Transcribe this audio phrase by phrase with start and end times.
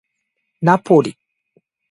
[0.63, 1.15] ナポリ